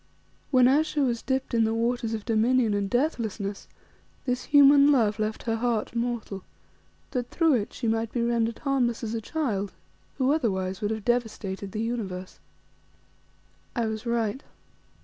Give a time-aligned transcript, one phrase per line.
[0.49, 3.67] When Ayesha was dipped in the waters of Dominion and Deathlessness,
[4.25, 6.43] this human love left her heart mortal,
[7.11, 9.73] that through it she might be rendered harmless as a child,
[10.17, 12.39] who otherwise would have devastated the universe.
[13.75, 14.41] I was right.